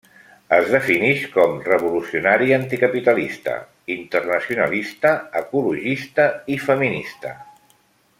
Es 0.55 0.69
definix 0.75 1.25
com 1.33 1.51
revolucionària, 1.65 2.55
anticapitalista, 2.61 3.53
internacionalista, 3.97 5.13
ecologista 5.43 6.27
i 6.57 6.61
feminista. 6.69 7.35